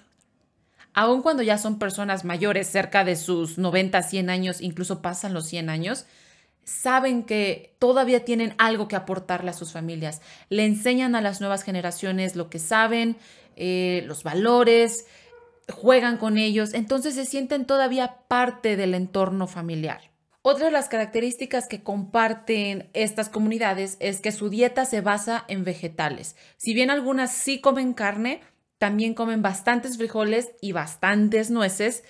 aun 0.94 1.22
cuando 1.22 1.44
ya 1.44 1.58
son 1.58 1.78
personas 1.78 2.24
mayores, 2.24 2.66
cerca 2.66 3.04
de 3.04 3.14
sus 3.14 3.56
90, 3.56 4.02
100 4.02 4.30
años, 4.30 4.60
incluso 4.62 5.00
pasan 5.00 5.32
los 5.32 5.46
100 5.46 5.70
años, 5.70 6.06
saben 6.64 7.22
que 7.22 7.76
todavía 7.78 8.24
tienen 8.24 8.56
algo 8.58 8.88
que 8.88 8.96
aportarle 8.96 9.50
a 9.50 9.54
sus 9.54 9.70
familias. 9.70 10.20
Le 10.48 10.64
enseñan 10.64 11.14
a 11.14 11.20
las 11.20 11.40
nuevas 11.40 11.62
generaciones 11.62 12.34
lo 12.34 12.50
que 12.50 12.58
saben, 12.58 13.16
eh, 13.54 14.02
los 14.08 14.24
valores, 14.24 15.06
juegan 15.72 16.16
con 16.16 16.36
ellos, 16.36 16.74
entonces 16.74 17.14
se 17.14 17.26
sienten 17.26 17.64
todavía 17.64 18.16
parte 18.26 18.74
del 18.74 18.94
entorno 18.94 19.46
familiar. 19.46 20.13
Otra 20.46 20.66
de 20.66 20.72
las 20.72 20.90
características 20.90 21.68
que 21.68 21.82
comparten 21.82 22.90
estas 22.92 23.30
comunidades 23.30 23.96
es 23.98 24.20
que 24.20 24.30
su 24.30 24.50
dieta 24.50 24.84
se 24.84 25.00
basa 25.00 25.46
en 25.48 25.64
vegetales. 25.64 26.36
Si 26.58 26.74
bien 26.74 26.90
algunas 26.90 27.32
sí 27.32 27.62
comen 27.62 27.94
carne, 27.94 28.42
también 28.76 29.14
comen 29.14 29.40
bastantes 29.40 29.96
frijoles 29.96 30.52
y 30.60 30.72
bastantes 30.72 31.50
nueces, 31.50 32.04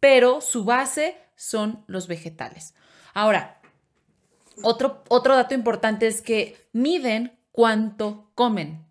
pero 0.00 0.40
su 0.40 0.64
base 0.64 1.16
son 1.36 1.84
los 1.86 2.08
vegetales. 2.08 2.74
Ahora, 3.14 3.60
otro, 4.64 5.04
otro 5.08 5.36
dato 5.36 5.54
importante 5.54 6.08
es 6.08 6.20
que 6.20 6.56
miden 6.72 7.38
cuánto 7.52 8.32
comen, 8.34 8.84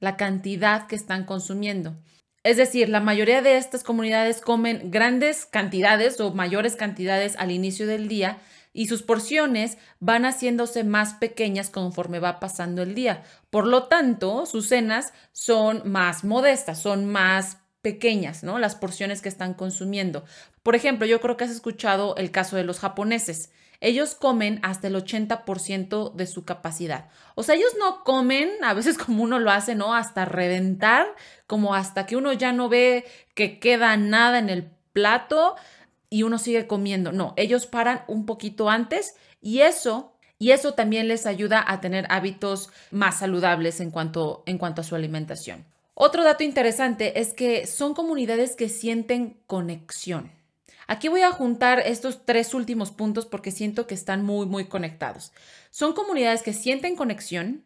la 0.00 0.16
cantidad 0.16 0.88
que 0.88 0.96
están 0.96 1.26
consumiendo. 1.26 1.94
Es 2.44 2.56
decir, 2.56 2.88
la 2.88 3.00
mayoría 3.00 3.40
de 3.40 3.56
estas 3.56 3.84
comunidades 3.84 4.40
comen 4.40 4.90
grandes 4.90 5.46
cantidades 5.46 6.20
o 6.20 6.32
mayores 6.32 6.74
cantidades 6.74 7.36
al 7.36 7.52
inicio 7.52 7.86
del 7.86 8.08
día 8.08 8.38
y 8.72 8.88
sus 8.88 9.02
porciones 9.02 9.78
van 10.00 10.24
haciéndose 10.24 10.82
más 10.82 11.14
pequeñas 11.14 11.70
conforme 11.70 12.18
va 12.18 12.40
pasando 12.40 12.82
el 12.82 12.94
día. 12.94 13.22
Por 13.50 13.66
lo 13.66 13.84
tanto, 13.84 14.46
sus 14.46 14.68
cenas 14.68 15.12
son 15.30 15.82
más 15.84 16.24
modestas, 16.24 16.80
son 16.80 17.06
más 17.06 17.58
pequeñas, 17.80 18.42
¿no? 18.42 18.58
Las 18.58 18.74
porciones 18.74 19.22
que 19.22 19.28
están 19.28 19.54
consumiendo. 19.54 20.24
Por 20.62 20.74
ejemplo, 20.74 21.06
yo 21.06 21.20
creo 21.20 21.36
que 21.36 21.44
has 21.44 21.50
escuchado 21.50 22.16
el 22.16 22.30
caso 22.30 22.56
de 22.56 22.64
los 22.64 22.78
japoneses 22.80 23.50
ellos 23.82 24.14
comen 24.14 24.60
hasta 24.62 24.86
el 24.86 24.94
80% 24.94 26.14
de 26.14 26.26
su 26.26 26.44
capacidad. 26.44 27.08
O 27.34 27.42
sea, 27.42 27.56
ellos 27.56 27.72
no 27.78 28.04
comen, 28.04 28.48
a 28.62 28.72
veces 28.74 28.96
como 28.96 29.22
uno 29.22 29.38
lo 29.38 29.50
hace, 29.50 29.74
¿no? 29.74 29.94
Hasta 29.94 30.24
reventar, 30.24 31.06
como 31.46 31.74
hasta 31.74 32.06
que 32.06 32.16
uno 32.16 32.32
ya 32.32 32.52
no 32.52 32.68
ve 32.68 33.04
que 33.34 33.58
queda 33.58 33.96
nada 33.96 34.38
en 34.38 34.48
el 34.48 34.70
plato 34.92 35.56
y 36.08 36.22
uno 36.22 36.38
sigue 36.38 36.66
comiendo. 36.66 37.10
No, 37.10 37.34
ellos 37.36 37.66
paran 37.66 38.04
un 38.06 38.24
poquito 38.24 38.70
antes 38.70 39.16
y 39.40 39.60
eso 39.60 40.12
y 40.38 40.50
eso 40.50 40.74
también 40.74 41.06
les 41.06 41.26
ayuda 41.26 41.64
a 41.66 41.80
tener 41.80 42.06
hábitos 42.08 42.70
más 42.90 43.18
saludables 43.18 43.80
en 43.80 43.90
cuanto, 43.90 44.42
en 44.46 44.58
cuanto 44.58 44.80
a 44.80 44.84
su 44.84 44.94
alimentación. 44.94 45.64
Otro 45.94 46.24
dato 46.24 46.42
interesante 46.42 47.20
es 47.20 47.32
que 47.32 47.66
son 47.66 47.94
comunidades 47.94 48.56
que 48.56 48.68
sienten 48.68 49.40
conexión. 49.46 50.32
Aquí 50.86 51.08
voy 51.08 51.22
a 51.22 51.32
juntar 51.32 51.80
estos 51.80 52.24
tres 52.24 52.54
últimos 52.54 52.90
puntos 52.90 53.26
porque 53.26 53.50
siento 53.50 53.86
que 53.86 53.94
están 53.94 54.24
muy, 54.24 54.46
muy 54.46 54.66
conectados. 54.66 55.32
Son 55.70 55.92
comunidades 55.92 56.42
que 56.42 56.52
sienten 56.52 56.96
conexión 56.96 57.64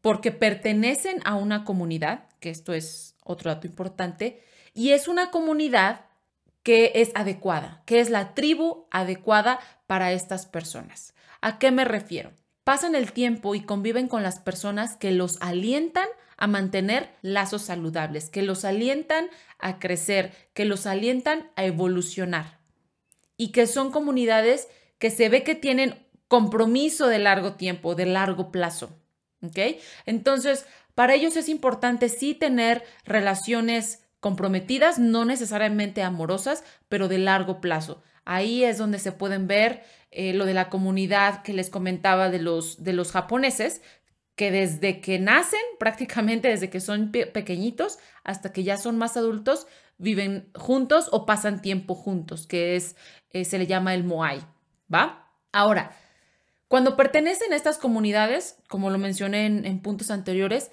porque 0.00 0.30
pertenecen 0.30 1.20
a 1.24 1.34
una 1.34 1.64
comunidad, 1.64 2.28
que 2.40 2.50
esto 2.50 2.72
es 2.72 3.16
otro 3.24 3.50
dato 3.50 3.66
importante, 3.66 4.42
y 4.72 4.90
es 4.90 5.08
una 5.08 5.30
comunidad 5.30 6.06
que 6.62 6.92
es 6.96 7.12
adecuada, 7.14 7.82
que 7.86 8.00
es 8.00 8.10
la 8.10 8.34
tribu 8.34 8.86
adecuada 8.90 9.58
para 9.86 10.12
estas 10.12 10.46
personas. 10.46 11.14
¿A 11.40 11.58
qué 11.58 11.70
me 11.70 11.84
refiero? 11.84 12.32
Pasan 12.64 12.94
el 12.94 13.12
tiempo 13.12 13.54
y 13.54 13.60
conviven 13.60 14.08
con 14.08 14.22
las 14.22 14.40
personas 14.40 14.96
que 14.96 15.12
los 15.12 15.40
alientan 15.40 16.08
a 16.36 16.46
mantener 16.46 17.10
lazos 17.22 17.62
saludables, 17.62 18.30
que 18.30 18.42
los 18.42 18.64
alientan 18.64 19.28
a 19.58 19.78
crecer, 19.78 20.32
que 20.54 20.64
los 20.64 20.86
alientan 20.86 21.50
a 21.56 21.64
evolucionar 21.64 22.58
y 23.36 23.52
que 23.52 23.66
son 23.66 23.90
comunidades 23.90 24.68
que 24.98 25.10
se 25.10 25.28
ve 25.28 25.42
que 25.42 25.54
tienen 25.54 26.06
compromiso 26.28 27.06
de 27.08 27.18
largo 27.18 27.54
tiempo, 27.54 27.94
de 27.94 28.06
largo 28.06 28.50
plazo. 28.50 28.90
¿ok? 29.42 29.78
Entonces, 30.06 30.66
para 30.94 31.14
ellos 31.14 31.36
es 31.36 31.48
importante 31.48 32.08
sí 32.08 32.34
tener 32.34 32.82
relaciones 33.04 34.02
comprometidas, 34.20 34.98
no 34.98 35.24
necesariamente 35.24 36.02
amorosas, 36.02 36.64
pero 36.88 37.08
de 37.08 37.18
largo 37.18 37.60
plazo. 37.60 38.02
Ahí 38.24 38.64
es 38.64 38.78
donde 38.78 38.98
se 38.98 39.12
pueden 39.12 39.46
ver 39.46 39.84
eh, 40.10 40.32
lo 40.32 40.46
de 40.46 40.54
la 40.54 40.68
comunidad 40.68 41.42
que 41.42 41.52
les 41.52 41.70
comentaba 41.70 42.30
de 42.30 42.40
los, 42.40 42.82
de 42.82 42.92
los 42.92 43.12
japoneses, 43.12 43.82
que 44.36 44.50
desde 44.50 45.00
que 45.00 45.18
nacen, 45.18 45.60
prácticamente 45.78 46.48
desde 46.48 46.70
que 46.70 46.80
son 46.80 47.10
pequeñitos 47.10 47.98
hasta 48.22 48.52
que 48.52 48.62
ya 48.62 48.76
son 48.76 48.98
más 48.98 49.16
adultos, 49.16 49.66
viven 49.98 50.50
juntos 50.54 51.08
o 51.10 51.24
pasan 51.24 51.62
tiempo 51.62 51.94
juntos, 51.94 52.46
que 52.46 52.76
es, 52.76 52.96
eh, 53.30 53.46
se 53.46 53.58
le 53.58 53.66
llama 53.66 53.94
el 53.94 54.04
moai, 54.04 54.40
¿va? 54.92 55.30
Ahora, 55.52 55.96
cuando 56.68 56.96
pertenecen 56.96 57.52
a 57.52 57.56
estas 57.56 57.78
comunidades, 57.78 58.58
como 58.68 58.90
lo 58.90 58.98
mencioné 58.98 59.46
en, 59.46 59.80
puntos 59.80 60.10
anteriores, 60.10 60.70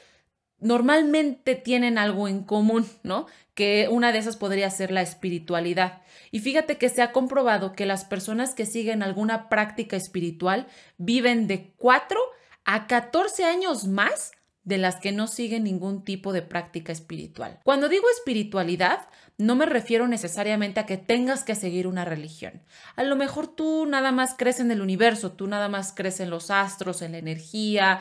normalmente 0.60 1.56
tienen 1.56 1.98
algo 1.98 2.28
en 2.28 2.44
común, 2.44 2.86
¿no? 3.04 3.28
Que 3.54 3.88
una 3.90 4.12
de 4.12 4.18
esas 4.18 4.36
podría 4.36 4.70
ser 4.72 4.92
la 4.92 5.02
espiritualidad. 5.02 6.02
Y 6.32 6.40
fíjate 6.40 6.78
que 6.78 6.90
se 6.90 7.02
ha 7.02 7.12
comprobado 7.12 7.74
que 7.74 7.86
las 7.86 8.04
personas 8.04 8.56
que 8.56 8.66
siguen 8.66 9.04
alguna 9.04 9.48
práctica 9.48 9.96
espiritual 9.96 10.68
viven 10.98 11.48
de 11.48 11.74
4 11.78 12.20
a 12.66 12.88
14 12.88 13.46
años 13.46 13.88
más 13.88 14.32
de 14.64 14.78
las 14.78 14.96
que 14.96 15.12
no 15.12 15.28
siguen 15.28 15.66
ningún 15.66 16.04
tipo 16.04 16.32
de 16.32 16.42
práctica 16.42 16.92
espiritual. 16.92 17.60
Cuando 17.64 17.90
digo 17.90 18.06
espiritualidad, 18.10 19.08
no 19.38 19.56
me 19.56 19.66
refiero 19.66 20.08
necesariamente 20.08 20.80
a 20.80 20.86
que 20.86 20.98
tengas 20.98 21.44
que 21.44 21.56
seguir 21.56 21.86
una 21.86 22.06
religión. 22.06 22.62
A 22.96 23.04
lo 23.04 23.16
mejor 23.16 23.48
tú 23.48 23.86
nada 23.86 24.12
más 24.12 24.36
crees 24.38 24.60
en 24.60 24.72
el 24.72 24.82
universo, 24.82 25.34
tú 25.34 25.48
nada 25.48 25.68
más 25.68 25.94
crees 25.94 26.20
en 26.20 26.30
los 26.30 26.50
astros, 26.50 27.02
en 27.02 27.12
la 27.12 27.18
energía. 27.18 28.00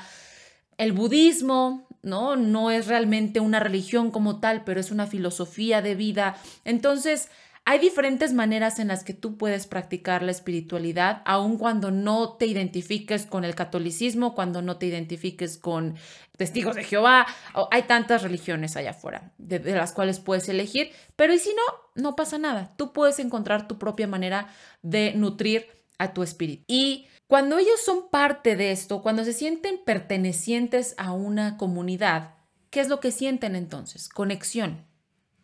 El 0.78 0.92
budismo, 0.92 1.88
¿no? 2.02 2.36
No 2.36 2.70
es 2.70 2.86
realmente 2.86 3.40
una 3.40 3.58
religión 3.58 4.10
como 4.10 4.38
tal, 4.38 4.62
pero 4.62 4.78
es 4.78 4.90
una 4.92 5.06
filosofía 5.06 5.82
de 5.82 5.96
vida. 5.96 6.36
Entonces, 6.64 7.28
hay 7.64 7.78
diferentes 7.78 8.32
maneras 8.32 8.80
en 8.80 8.88
las 8.88 9.04
que 9.04 9.14
tú 9.14 9.36
puedes 9.36 9.68
practicar 9.68 10.24
la 10.24 10.32
espiritualidad, 10.32 11.22
aun 11.24 11.58
cuando 11.58 11.92
no 11.92 12.36
te 12.36 12.46
identifiques 12.46 13.24
con 13.24 13.44
el 13.44 13.54
catolicismo, 13.54 14.34
cuando 14.34 14.62
no 14.62 14.78
te 14.78 14.86
identifiques 14.86 15.58
con 15.58 15.94
testigos 16.36 16.74
de 16.74 16.82
Jehová. 16.82 17.26
Hay 17.70 17.84
tantas 17.84 18.22
religiones 18.22 18.76
allá 18.76 18.90
afuera 18.90 19.32
de, 19.38 19.60
las 19.60 19.92
cuales 19.92 20.18
puedes 20.18 20.48
elegir, 20.48 20.90
pero 21.14 21.32
y 21.34 21.38
si 21.38 21.50
no, 21.50 21.62
no 21.94 22.16
pasa 22.16 22.36
nada. 22.36 22.74
Tú 22.76 22.92
puedes 22.92 23.20
encontrar 23.20 23.68
tu 23.68 23.78
propia 23.78 24.08
manera 24.08 24.48
de 24.82 25.14
nutrir 25.14 25.68
a 25.98 26.12
tu 26.12 26.24
espíritu. 26.24 26.64
Y 26.66 27.06
cuando 27.28 27.58
ellos 27.58 27.80
son 27.84 28.10
parte 28.10 28.56
de 28.56 28.72
esto, 28.72 29.02
cuando 29.02 29.24
se 29.24 29.32
sienten 29.32 29.78
pertenecientes 29.84 30.96
a 30.98 31.12
una 31.12 31.58
comunidad, 31.58 32.34
¿qué 32.70 32.80
es 32.80 32.88
lo 32.88 32.98
que 32.98 33.12
sienten 33.12 33.54
entonces? 33.54 34.08
Conexión. 34.08 34.91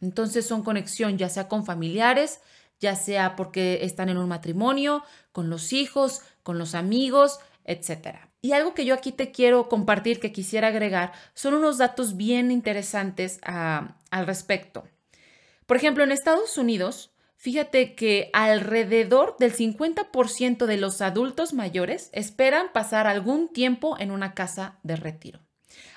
Entonces 0.00 0.46
son 0.46 0.62
conexión 0.62 1.18
ya 1.18 1.28
sea 1.28 1.48
con 1.48 1.64
familiares, 1.64 2.40
ya 2.80 2.94
sea 2.94 3.36
porque 3.36 3.80
están 3.82 4.08
en 4.08 4.18
un 4.18 4.28
matrimonio, 4.28 5.02
con 5.32 5.50
los 5.50 5.72
hijos, 5.72 6.22
con 6.42 6.58
los 6.58 6.74
amigos, 6.74 7.40
etc. 7.64 8.18
Y 8.40 8.52
algo 8.52 8.74
que 8.74 8.84
yo 8.84 8.94
aquí 8.94 9.12
te 9.12 9.32
quiero 9.32 9.68
compartir, 9.68 10.20
que 10.20 10.32
quisiera 10.32 10.68
agregar, 10.68 11.12
son 11.34 11.54
unos 11.54 11.78
datos 11.78 12.16
bien 12.16 12.50
interesantes 12.50 13.40
ah, 13.44 13.96
al 14.10 14.26
respecto. 14.26 14.84
Por 15.66 15.76
ejemplo, 15.76 16.04
en 16.04 16.12
Estados 16.12 16.56
Unidos, 16.56 17.10
fíjate 17.36 17.94
que 17.94 18.30
alrededor 18.32 19.36
del 19.38 19.54
50% 19.54 20.66
de 20.66 20.76
los 20.76 21.02
adultos 21.02 21.52
mayores 21.52 22.10
esperan 22.12 22.72
pasar 22.72 23.06
algún 23.06 23.52
tiempo 23.52 23.96
en 23.98 24.10
una 24.10 24.34
casa 24.34 24.78
de 24.82 24.96
retiro. 24.96 25.40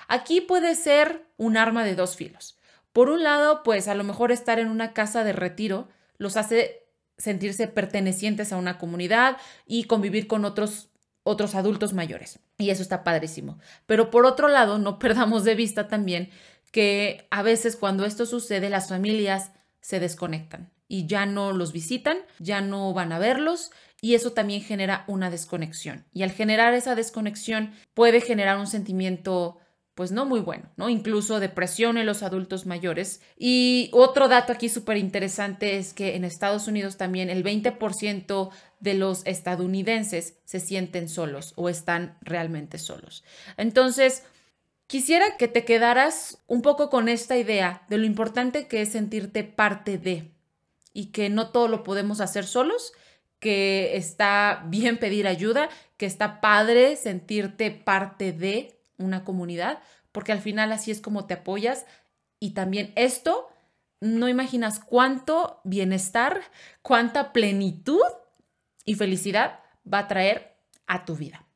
Aquí 0.08 0.40
puede 0.40 0.74
ser 0.74 1.24
un 1.38 1.56
arma 1.56 1.84
de 1.84 1.94
dos 1.94 2.16
filos. 2.16 2.58
Por 2.92 3.08
un 3.08 3.22
lado, 3.22 3.62
pues 3.62 3.88
a 3.88 3.94
lo 3.94 4.04
mejor 4.04 4.32
estar 4.32 4.58
en 4.58 4.68
una 4.68 4.92
casa 4.92 5.24
de 5.24 5.32
retiro 5.32 5.88
los 6.18 6.36
hace 6.36 6.86
sentirse 7.18 7.68
pertenecientes 7.68 8.52
a 8.52 8.56
una 8.56 8.78
comunidad 8.78 9.36
y 9.66 9.84
convivir 9.84 10.26
con 10.26 10.44
otros 10.44 10.88
otros 11.24 11.54
adultos 11.54 11.92
mayores. 11.92 12.40
Y 12.58 12.70
eso 12.70 12.82
está 12.82 13.04
padrísimo. 13.04 13.58
Pero 13.86 14.10
por 14.10 14.26
otro 14.26 14.48
lado, 14.48 14.78
no 14.78 14.98
perdamos 14.98 15.44
de 15.44 15.54
vista 15.54 15.88
también 15.88 16.30
que 16.70 17.26
a 17.30 17.42
veces 17.42 17.76
cuando 17.76 18.04
esto 18.04 18.26
sucede, 18.26 18.70
las 18.70 18.88
familias 18.88 19.52
se 19.80 20.00
desconectan 20.00 20.72
y 20.88 21.06
ya 21.06 21.26
no 21.26 21.52
los 21.52 21.72
visitan, 21.72 22.18
ya 22.38 22.60
no 22.60 22.92
van 22.94 23.12
a 23.12 23.18
verlos 23.18 23.70
y 24.00 24.14
eso 24.14 24.32
también 24.32 24.62
genera 24.62 25.04
una 25.06 25.30
desconexión. 25.30 26.04
Y 26.12 26.22
al 26.22 26.32
generar 26.32 26.72
esa 26.74 26.94
desconexión 26.94 27.72
puede 27.94 28.20
generar 28.20 28.58
un 28.58 28.66
sentimiento 28.66 29.58
pues 29.94 30.10
no 30.10 30.24
muy 30.24 30.40
bueno, 30.40 30.70
¿no? 30.76 30.88
Incluso 30.88 31.38
depresión 31.38 31.98
en 31.98 32.06
los 32.06 32.22
adultos 32.22 32.64
mayores. 32.64 33.20
Y 33.36 33.90
otro 33.92 34.28
dato 34.28 34.52
aquí 34.52 34.68
súper 34.68 34.96
interesante 34.96 35.76
es 35.76 35.92
que 35.92 36.16
en 36.16 36.24
Estados 36.24 36.66
Unidos 36.66 36.96
también 36.96 37.28
el 37.28 37.44
20% 37.44 38.50
de 38.80 38.94
los 38.94 39.26
estadounidenses 39.26 40.38
se 40.44 40.60
sienten 40.60 41.08
solos 41.08 41.52
o 41.56 41.68
están 41.68 42.16
realmente 42.22 42.78
solos. 42.78 43.22
Entonces, 43.58 44.24
quisiera 44.86 45.36
que 45.36 45.48
te 45.48 45.64
quedaras 45.64 46.38
un 46.46 46.62
poco 46.62 46.88
con 46.88 47.08
esta 47.08 47.36
idea 47.36 47.84
de 47.88 47.98
lo 47.98 48.06
importante 48.06 48.68
que 48.68 48.82
es 48.82 48.92
sentirte 48.92 49.44
parte 49.44 49.98
de 49.98 50.32
y 50.94 51.06
que 51.06 51.28
no 51.28 51.50
todo 51.50 51.68
lo 51.68 51.82
podemos 51.82 52.20
hacer 52.20 52.46
solos, 52.46 52.92
que 53.40 53.96
está 53.96 54.64
bien 54.68 54.98
pedir 54.98 55.26
ayuda, 55.26 55.68
que 55.98 56.06
está 56.06 56.40
padre 56.40 56.96
sentirte 56.96 57.70
parte 57.70 58.32
de 58.32 58.78
una 59.02 59.24
comunidad, 59.24 59.80
porque 60.12 60.32
al 60.32 60.40
final 60.40 60.72
así 60.72 60.90
es 60.90 61.00
como 61.00 61.26
te 61.26 61.34
apoyas 61.34 61.86
y 62.38 62.54
también 62.54 62.92
esto, 62.96 63.48
no 64.00 64.28
imaginas 64.28 64.80
cuánto 64.80 65.60
bienestar, 65.64 66.40
cuánta 66.82 67.32
plenitud 67.32 68.02
y 68.84 68.94
felicidad 68.94 69.60
va 69.90 70.00
a 70.00 70.08
traer 70.08 70.56
a 70.86 71.04
tu 71.04 71.16
vida. 71.16 71.46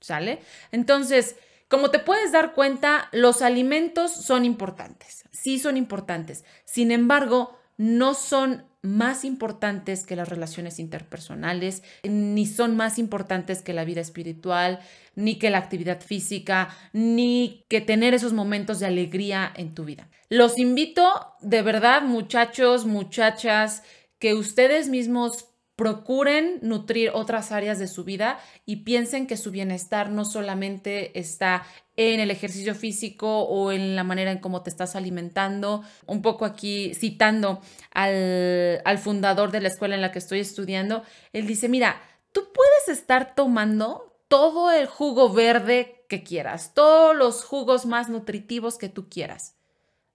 ¿Sale? 0.00 0.40
Entonces, 0.72 1.36
como 1.68 1.90
te 1.90 2.00
puedes 2.00 2.32
dar 2.32 2.54
cuenta, 2.54 3.08
los 3.12 3.40
alimentos 3.40 4.12
son 4.12 4.44
importantes, 4.44 5.24
sí 5.30 5.58
son 5.58 5.76
importantes. 5.76 6.44
Sin 6.64 6.90
embargo, 6.90 7.56
no 7.82 8.14
son 8.14 8.64
más 8.80 9.24
importantes 9.24 10.06
que 10.06 10.14
las 10.14 10.28
relaciones 10.28 10.78
interpersonales, 10.78 11.82
ni 12.04 12.46
son 12.46 12.76
más 12.76 12.96
importantes 12.96 13.60
que 13.60 13.72
la 13.72 13.84
vida 13.84 14.00
espiritual, 14.00 14.78
ni 15.16 15.36
que 15.36 15.50
la 15.50 15.58
actividad 15.58 16.00
física, 16.00 16.68
ni 16.92 17.64
que 17.68 17.80
tener 17.80 18.14
esos 18.14 18.34
momentos 18.34 18.78
de 18.78 18.86
alegría 18.86 19.52
en 19.56 19.74
tu 19.74 19.84
vida. 19.84 20.08
Los 20.28 20.60
invito 20.60 21.34
de 21.40 21.62
verdad, 21.62 22.02
muchachos, 22.02 22.86
muchachas, 22.86 23.82
que 24.20 24.34
ustedes 24.34 24.88
mismos 24.88 25.51
procuren 25.76 26.58
nutrir 26.62 27.10
otras 27.14 27.50
áreas 27.50 27.78
de 27.78 27.88
su 27.88 28.04
vida 28.04 28.38
y 28.66 28.76
piensen 28.76 29.26
que 29.26 29.36
su 29.36 29.50
bienestar 29.50 30.10
no 30.10 30.24
solamente 30.24 31.18
está 31.18 31.64
en 31.96 32.20
el 32.20 32.30
ejercicio 32.30 32.74
físico 32.74 33.40
o 33.40 33.72
en 33.72 33.96
la 33.96 34.04
manera 34.04 34.32
en 34.32 34.38
cómo 34.38 34.62
te 34.62 34.70
estás 34.70 34.96
alimentando. 34.96 35.82
Un 36.06 36.22
poco 36.22 36.44
aquí 36.44 36.94
citando 36.94 37.60
al, 37.92 38.82
al 38.84 38.98
fundador 38.98 39.50
de 39.50 39.60
la 39.60 39.68
escuela 39.68 39.94
en 39.94 40.02
la 40.02 40.12
que 40.12 40.18
estoy 40.18 40.40
estudiando, 40.40 41.02
él 41.32 41.46
dice, 41.46 41.68
mira, 41.68 42.00
tú 42.32 42.48
puedes 42.52 42.98
estar 42.98 43.34
tomando 43.34 44.12
todo 44.28 44.70
el 44.70 44.86
jugo 44.86 45.32
verde 45.32 46.04
que 46.08 46.22
quieras, 46.22 46.74
todos 46.74 47.16
los 47.16 47.44
jugos 47.44 47.86
más 47.86 48.08
nutritivos 48.08 48.78
que 48.78 48.88
tú 48.88 49.08
quieras. 49.08 49.56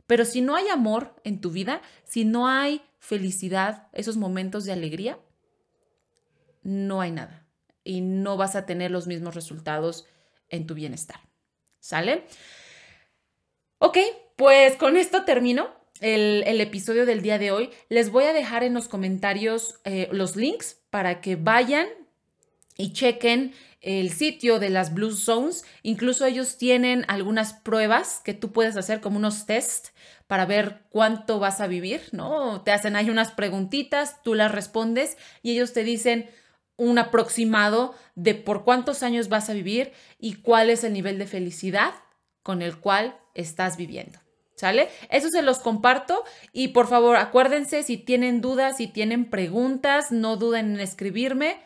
Pero 0.07 0.25
si 0.25 0.41
no 0.41 0.55
hay 0.55 0.69
amor 0.69 1.15
en 1.23 1.41
tu 1.41 1.51
vida, 1.51 1.81
si 2.05 2.25
no 2.25 2.47
hay 2.47 2.81
felicidad, 2.99 3.87
esos 3.93 4.17
momentos 4.17 4.63
de 4.63 4.71
alegría, 4.71 5.19
no 6.67 6.99
hay 6.99 7.11
nada 7.11 7.47
y 7.85 8.01
no 8.01 8.35
vas 8.35 8.57
a 8.57 8.65
tener 8.65 8.91
los 8.91 9.07
mismos 9.07 9.35
resultados 9.35 10.05
en 10.49 10.67
tu 10.67 10.73
bienestar. 10.73 11.21
¿Sale? 11.79 12.25
Ok, 13.77 13.97
pues 14.35 14.75
con 14.75 14.97
esto 14.97 15.23
termino 15.23 15.69
el, 16.01 16.59
episodio 16.59 17.05
del 17.05 17.21
día 17.21 17.39
de 17.39 17.51
hoy. 17.51 17.69
Les 17.87 18.11
voy 18.11 18.25
a 18.25 18.33
dejar 18.33 18.63
en 18.63 18.73
los 18.73 18.89
comentarios 18.89 19.79
eh, 19.85 20.09
los 20.11 20.35
links 20.35 20.81
para 20.89 21.21
que 21.21 21.37
vayan 21.37 21.87
y 22.75 22.91
chequen 22.91 23.53
el 23.79 24.11
sitio 24.11 24.59
de 24.59 24.69
las 24.69 24.93
Blue 24.93 25.13
Zones. 25.13 25.63
Incluso 25.83 26.25
ellos 26.25 26.57
tienen 26.57 27.05
algunas 27.07 27.53
pruebas 27.53 28.19
que 28.25 28.33
tú 28.33 28.51
puedes 28.51 28.75
hacer 28.75 28.99
como 28.99 29.15
unos 29.15 29.45
test 29.45 29.89
para 30.27 30.45
ver 30.45 30.81
cuánto 30.89 31.39
vas 31.39 31.61
a 31.61 31.67
vivir, 31.67 32.01
¿no? 32.11 32.61
Te 32.63 32.73
hacen 32.73 32.97
ahí 32.97 33.09
unas 33.09 33.31
preguntitas, 33.31 34.21
tú 34.21 34.35
las 34.35 34.51
respondes 34.51 35.17
y 35.41 35.51
ellos 35.51 35.71
te 35.71 35.85
dicen 35.85 36.29
un 36.77 36.99
aproximado 36.99 37.95
de 38.15 38.35
por 38.35 38.63
cuántos 38.63 39.03
años 39.03 39.29
vas 39.29 39.49
a 39.49 39.53
vivir 39.53 39.91
y 40.19 40.35
cuál 40.35 40.69
es 40.69 40.83
el 40.83 40.93
nivel 40.93 41.17
de 41.17 41.27
felicidad 41.27 41.93
con 42.43 42.61
el 42.61 42.77
cual 42.77 43.19
estás 43.33 43.75
viviendo. 43.77 44.19
¿Sale? 44.55 44.89
Eso 45.11 45.29
se 45.29 45.43
los 45.43 45.59
comparto 45.59 46.23
y 46.51 46.69
por 46.69 46.87
favor 46.87 47.17
acuérdense 47.17 47.83
si 47.83 47.97
tienen 47.97 48.41
dudas, 48.41 48.77
si 48.77 48.87
tienen 48.87 49.29
preguntas, 49.29 50.11
no 50.11 50.35
duden 50.35 50.73
en 50.73 50.79
escribirme. 50.79 51.61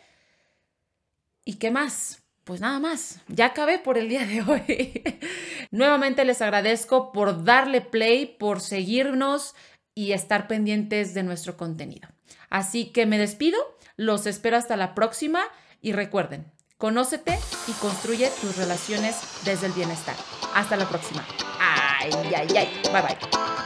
¿Y 1.46 1.54
qué 1.54 1.72
más? 1.72 2.22
Pues 2.44 2.60
nada 2.60 2.80
más, 2.80 3.22
ya 3.28 3.46
acabé 3.46 3.80
por 3.80 3.98
el 3.98 4.10
día 4.10 4.26
de 4.26 4.42
hoy. 4.42 5.04
Nuevamente 5.72 6.26
les 6.26 6.42
agradezco 6.42 7.14
por 7.14 7.46
darle 7.46 7.80
play, 7.80 8.26
por 8.26 8.60
seguirnos 8.60 9.56
y 9.96 10.12
estar 10.12 10.48
pendientes 10.48 11.14
de 11.14 11.24
nuestro 11.24 11.56
contenido. 11.56 12.10
Así 12.50 12.92
que 12.92 13.06
me 13.06 13.18
despido, 13.18 13.58
los 14.02 14.26
espero 14.26 14.58
hasta 14.58 14.76
la 14.78 14.96
próxima 14.96 15.44
y 15.80 15.94
recuerden, 15.94 16.52
conócete 16.80 17.38
y 17.68 17.72
construye 17.74 18.32
tus 18.42 18.58
relaciones 18.58 19.16
desde 19.46 19.68
el 19.68 19.74
bienestar. 19.74 20.16
Hasta 20.56 20.76
la 20.76 20.90
próxima. 20.90 21.24
Ay, 21.60 22.12
ay, 22.36 22.48
ay. 22.58 22.82
Bye 22.92 23.02
bye. 23.04 23.61